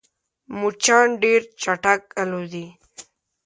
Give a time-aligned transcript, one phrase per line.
[0.59, 2.65] مچان ډېر چټک الوزي